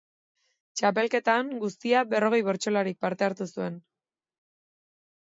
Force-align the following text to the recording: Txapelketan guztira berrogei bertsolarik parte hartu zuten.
Txapelketan 0.79 1.51
guztira 1.65 2.03
berrogei 2.15 2.41
bertsolarik 2.51 3.01
parte 3.07 3.31
hartu 3.31 3.51
zuten. 3.55 3.81